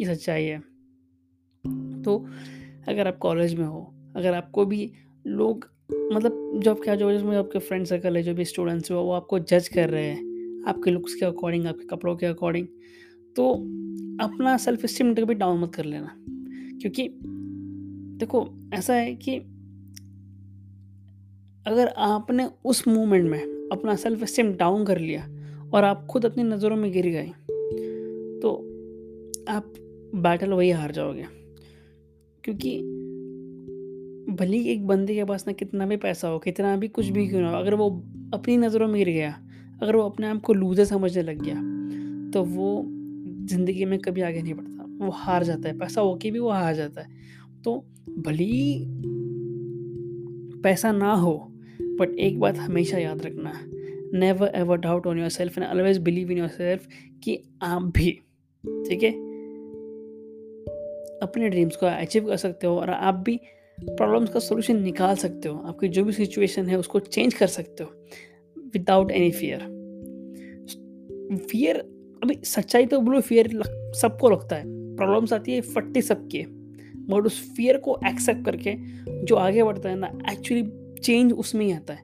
ये 0.02 0.06
सच्चाई 0.06 0.44
है। 0.44 0.60
तो 2.04 2.18
अगर 2.88 3.08
आप 3.08 3.18
कॉलेज 3.18 3.56
में 3.56 3.66
हो, 3.66 3.94
अगर 4.16 4.34
आपको 4.34 4.66
भी 4.66 4.92
लोग 5.28 5.70
मतलब 6.14 6.60
जो 6.64 6.72
आपके 6.72 6.96
जो 6.96 7.08
में 7.26 7.38
आपके 7.38 7.60
फ्रेंड 7.60 7.86
सर्कल 7.86 8.18
है, 8.18 8.24
जो 8.24 8.34
भी 8.34 8.46
स्टूडेंट्स 8.46 8.92
हो, 8.92 9.02
वो 9.02 9.12
आपको 9.12 9.40
जज 9.40 9.68
कर 9.68 9.90
रहे 9.90 10.06
हैं 10.06 10.35
आपके 10.68 10.92
लुक्स 10.92 11.14
के 11.14 11.26
अकॉर्डिंग 11.26 11.66
आपके 11.66 11.86
कपड़ों 11.86 12.16
के 12.16 12.26
अकॉर्डिंग 12.26 12.68
तो 13.36 13.54
अपना 14.22 14.58
सेल्फ 14.58 14.86
स्टीम 14.86 15.14
कभी 15.14 15.34
डाउन 15.34 15.60
मत 15.62 15.76
कर 15.76 15.86
लेना। 15.86 16.16
क्योंकि 16.82 17.10
देखो, 18.20 18.48
ऐसा 18.74 18.94
है 18.94 19.16
कि 19.16 19.38
अगर 21.68 21.88
आपने 21.88 22.48
उस 22.66 22.88
मोमेंट 22.88 23.30
में 23.30 23.70
अपना 23.72 23.96
सेल्फ 23.96 24.24
स्टीम 24.24 24.54
डाउन 24.54 24.86
कर 24.86 25.00
लिया 25.00 25.24
और 25.74 25.84
आप 25.84 26.06
खुद 26.06 26.26
अपनी 26.26 26.44
नज़रों 26.44 26.76
में 26.76 26.92
गिर 26.92 27.08
गए 27.08 27.32
तो 28.42 28.56
आप 29.50 29.74
बैटल 30.16 30.50
वही 30.50 30.70
हार 30.70 30.92
जाओगे। 30.92 31.26
क्योंकि 32.44 32.78
भले 34.36 34.58
एक 34.58 34.88
बंदे 34.88 35.16
के 35.16 35.24
पास 35.24 35.48
ना 35.48 35.54
कितना 35.54 35.86
भी 35.86 35.98
पैसा 35.98 36.28
हो, 36.28 36.40
कितना 36.40 36.78
भी 36.78 36.88
कुछ 36.88 37.06
भी 37.06 37.28
क्यों 37.28 37.42
ना 37.42 37.52
हो, 37.52 37.58
अगर 37.58 37.74
वो 37.74 37.90
अपनी 38.34 38.58
नज़रों 38.58 38.88
में 38.88 38.98
गिर 38.98 39.10
गया 39.10 39.45
अगर 39.82 39.96
वो 39.96 40.02
अपने 40.04 40.28
आप 40.28 40.42
को 40.42 40.54
लूजर 40.54 40.86
समझने 40.86 41.24
लग 41.24 41.42
गया 41.42 41.56
तो 42.32 42.44
वो 42.46 42.84
ज़िंदगी 43.50 43.86
में 43.86 43.98
कभी 44.00 44.22
आगे 44.22 44.42
नहीं 44.42 44.54
बढ़ता। 44.54 44.86
वो 44.98 45.12
हार 45.14 45.44
जाता 45.44 45.70
है, 45.70 45.78
पैसा 45.78 46.02
होके 46.02 46.32
भी 46.32 46.40
वो 46.40 46.50
हार 46.50 46.76
जाता 46.76 47.02
है। 47.02 47.08
तो 47.64 47.76
भली 48.20 48.86
पैसा 50.64 50.92
ना 50.92 51.14
हो 51.14 51.34
बट 52.00 52.16
एक 52.20 52.40
बात 52.40 52.58
हमेशा 52.58 52.98
याद 52.98 53.22
रखना 53.22 53.52
never 54.14 54.52
ever 54.56 54.78
doubt 54.78 55.08
on 55.08 55.20
yourself 55.30 55.58
and 55.58 55.68
always 55.68 55.98
believe 55.98 56.32
in 56.32 56.38
yourself 56.48 56.88
कि 57.24 57.38
आप 57.64 57.82
भी, 57.96 58.12
ठीक 58.64 59.04
है? 59.04 59.12
अपने 61.22 61.50
ड्रीम्स 61.50 61.76
को 61.76 61.86
अचीव 61.86 62.28
कर 62.28 62.38
सकते 62.38 62.68
हो 62.68 62.78
और 62.80 62.90
आप 62.90 63.16
भी 63.16 63.40
प्रॉब्लम्स 63.78 64.30
का 64.30 64.40
सोल्यूशन 64.40 64.82
निकाल 64.82 65.16
सकते 65.16 65.50
हो। 65.50 65.58
आपकी 65.58 65.88
जो 65.88 66.04
भी 66.04 66.12
सिचुएशन 66.12 66.68
है 66.68 66.78
उसको 66.78 67.00
चेंज 67.00 67.34
कर 67.34 67.48
सकते 67.48 67.84
हो। 67.84 67.90
विदाउट 68.78 69.12
एनी 69.12 69.32
फियर 69.32 69.60
फियर 71.52 71.76
अभी 72.24 72.36
सच्चाई 72.44 72.86
तो 72.86 73.00
बोलो 73.00 73.22
फियर 73.22 73.62
सबको 73.96 74.30
लगता 74.30 74.56
है। 74.56 74.64
प्रॉब्लम्स 74.96 75.34
आती 75.34 75.52
है 75.52 75.62
फट्टी 75.62 76.02
सबकी। 76.02 76.44
बट 76.96 77.26
उस 77.26 77.56
फियर 77.56 77.78
को 77.78 78.00
एक्सेप्ट 78.08 78.46
करके, 78.46 78.76
जो 79.24 79.36
आगे 79.36 79.64
बढ़ता 79.64 79.90
है 79.90 79.96
ना 79.96 80.08
एक्चुअली 80.32 80.96
चेंज 81.02 81.34
उसमें 81.34 81.66
ही 81.66 81.72
आता 81.72 81.94
है। 81.94 82.02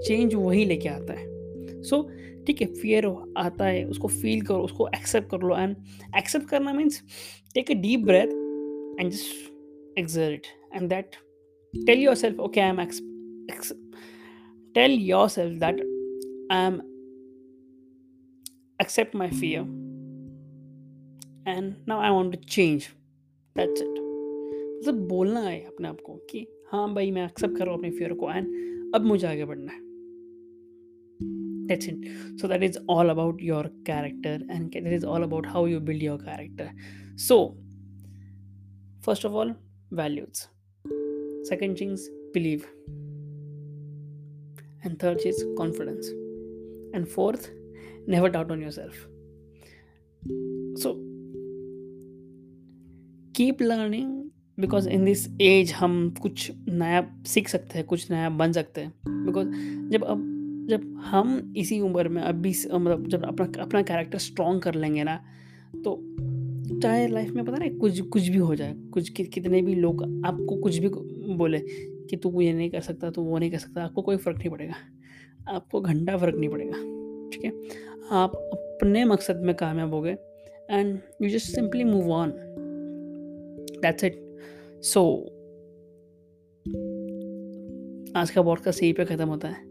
चेंज 0.00 0.34
वही 0.34 0.64
लेके 0.64 0.88
आता 0.88 1.12
है। 1.12 1.26
सो 1.82 2.10
ठीक 2.46 2.60
है 2.60 2.66
फियर 2.66 3.32
आता 3.36 3.64
है, 3.64 3.84
उसको 3.84 4.08
फील 4.08 4.40
करो, 4.40 4.58
उसको 4.58 4.88
एक्सेप्ट 4.88 5.30
कर 5.30 5.38
लो। 5.38 5.56
एंड 5.56 5.76
एक्सेप्ट 6.16 6.48
करना 6.48 6.72
means 6.72 7.02
take 7.54 7.70
a 7.70 7.74
deep 7.74 8.00
breath 8.00 8.28
and 9.00 9.10
just 9.10 9.52
exert 9.98 10.44
and 10.76 10.82
that, 10.82 11.04
tell 11.88 12.08
yourself, 12.08 12.40
okay, 12.40 12.72
i'm 12.72 12.80
ex- 12.80 13.74
tell 14.74 14.90
yourself 15.28 15.62
that 15.62 15.91
i'm 16.51 16.81
accept 18.79 19.13
my 19.13 19.29
fear 19.29 19.61
and 21.45 21.75
now 21.87 21.99
i 21.99 22.11
want 22.11 22.31
to 22.31 22.39
change 22.57 22.89
that's 23.55 23.81
it 23.81 23.97
मतलब 24.79 25.07
बोलना 25.07 25.39
है 25.39 25.59
अपने 25.65 25.87
आप 25.87 25.97
को 26.05 26.15
कि 26.29 26.45
हाँ 26.71 26.93
भाई 26.93 27.11
मैं 27.11 27.25
एक्सेप्ट 27.25 27.57
कर 27.57 27.65
रहा 27.65 27.73
हूँ 27.73 27.79
अपने 27.79 27.91
फियर 27.97 28.13
को 28.13 28.31
एंड 28.31 28.93
अब 28.95 29.05
मुझे 29.05 29.27
आगे 29.27 29.45
बढ़ना 29.45 29.71
है 29.71 29.85
that's 31.69 31.87
it 31.91 32.03
so 32.41 32.49
that 32.51 32.63
is 32.67 32.77
all 32.95 33.09
about 33.13 33.41
your 33.47 33.63
character 33.87 34.35
and 34.55 34.71
that 34.73 34.93
is 34.97 35.07
all 35.13 35.23
about 35.23 35.49
how 35.55 35.63
you 35.71 35.79
build 35.89 36.05
your 36.07 36.17
character 36.27 36.67
so 37.15 37.37
first 39.07 39.25
of 39.29 39.35
all 39.39 39.51
values 40.01 40.47
second 41.49 41.77
things 41.83 42.07
believe 42.37 42.69
and 44.83 44.99
third 44.99 45.27
is 45.33 45.43
confidence 45.57 46.13
And 46.96 47.06
fourth 47.06 47.48
never 48.10 48.28
doubt 48.32 48.50
on 48.50 48.60
yourself. 48.60 48.96
So 50.82 50.90
keep 53.40 53.70
learning 53.70 54.22
because 54.60 54.88
in 54.88 55.04
this 55.04 55.40
age 55.40 55.72
हम 55.72 56.14
कुछ 56.22 56.52
नया 56.68 57.22
सीख 57.26 57.48
सकते 57.48 57.78
हैं 57.78 57.86
कुछ 57.86 58.10
नया 58.10 58.30
बन 58.30 58.52
सकते 58.52 58.80
हैं। 58.80 58.94
बिकॉज़ 59.08 59.48
जब 59.88 60.04
अब 60.04 60.28
जब 60.70 60.96
हम 60.96 61.54
इसी 61.56 61.80
उम्र 61.80 62.08
में 62.08 62.22
अभी 62.22 62.54
मतलब 62.72 63.08
जब 63.08 63.24
अपना 63.24 63.62
अपना 63.62 63.82
कैरेक्टर 63.82 64.18
स्ट्रॉन्ग 64.18 64.62
कर 64.62 64.74
लेंगे 64.74 65.04
ना 65.04 65.24
तो 65.84 66.16
चाहे 66.80 67.08
लाइफ 67.08 67.30
में 67.30 67.44
पता 67.44 67.56
नहीं 67.56 67.70
कुछ 67.70 68.00
कुछ 68.00 68.28
भी 68.28 68.38
हो 68.38 68.54
जाए 68.54 68.74
कुछ 68.74 69.08
कि, 69.08 69.24
कितने 69.24 69.62
भी 69.62 69.74
लोग 69.74 70.22
आपको 70.26 70.56
कुछ 70.56 70.78
भी 70.78 70.88
बोले 71.34 71.58
कि 72.10 72.16
तू 72.16 72.40
ये 72.40 72.52
नहीं 72.52 72.70
कर 72.70 72.80
सकता 72.80 73.10
तू 73.10 73.22
वो 73.22 73.38
नहीं 73.38 73.50
कर 73.50 73.58
सकता 73.58 73.84
आपको 73.84 74.02
कोई 74.02 74.16
फ़र्क 74.16 74.38
नहीं 74.38 74.50
पड़ेगा। 74.50 74.74
आपको 75.48 75.80
घंटा 75.80 76.16
फ़र्क 76.16 76.34
नहीं 76.34 76.50
पड़ेगा, 76.50 76.72
ठीक 77.30 77.44
है? 77.44 77.52
आप 78.10 78.36
अपने 78.36 79.04
मकसद 79.04 79.36
में 79.36 79.54
कामयाब 79.54 79.94
हो 79.94 80.00
गए 80.00 80.16
and 80.70 80.98
you 81.22 81.28
just 81.28 81.46
simply 81.46 81.84
move 81.84 82.10
on 82.12 82.32
that's 83.82 84.04
it 84.04 84.36
so 84.82 85.22
आज 88.20 88.30
का 88.30 88.42
पॉडकास्ट 88.42 88.82
यहीं 88.82 88.94
पे 88.94 89.04
ख़त्म 89.04 89.28
होता 89.28 89.48
है। 89.48 89.64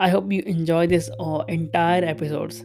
I 0.00 0.10
hope 0.10 0.32
you 0.32 0.42
enjoy 0.46 0.86
this 0.86 1.10
entire 1.50 2.04
episodes 2.04 2.62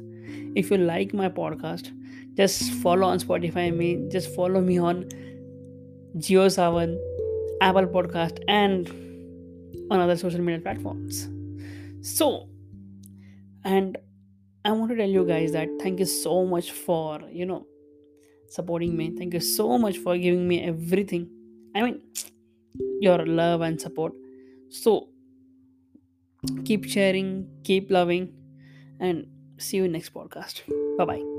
if 0.57 0.73
you 0.73 0.77
like 0.77 1.15
my 1.15 1.29
podcast 1.29 1.85
just 2.33 2.83
follow 2.83 3.07
on 3.07 3.17
spotify 3.17 3.71
me 3.71 4.09
just 4.09 4.29
follow 4.29 4.61
me 4.61 4.77
on 4.77 5.09
Jio 6.15 6.49
Saavn 6.49 7.11
apple 7.63 7.93
podcast 7.93 8.39
and 8.49 8.87
on 9.91 9.99
other 9.99 10.15
social 10.15 10.41
media 10.41 10.59
platforms. 10.59 11.34
So 12.05 12.47
and 13.63 13.97
i 14.63 14.71
want 14.71 14.89
to 14.91 14.97
tell 14.97 15.09
you 15.09 15.25
guys 15.25 15.51
that 15.51 15.67
thank 15.81 15.99
you 15.99 16.05
so 16.05 16.45
much 16.45 16.71
for 16.71 17.21
you 17.31 17.45
know 17.45 17.65
supporting 18.49 18.95
me. 18.95 19.11
Thank 19.17 19.33
you 19.33 19.39
so 19.39 19.77
much 19.77 19.97
for 19.97 20.17
giving 20.17 20.47
me 20.47 20.63
everything. 20.63 21.29
I 21.75 21.81
mean 21.81 22.01
your 22.99 23.25
love 23.25 23.61
and 23.61 23.79
support. 23.79 24.13
So 24.69 25.09
keep 26.63 26.85
sharing 26.85 27.47
keep 27.63 27.89
loving 27.91 28.33
and 28.99 29.27
see 29.57 29.77
you 29.77 29.87
next 29.87 30.13
podcast. 30.13 30.61
Bye 30.97 31.05
bye 31.05 31.34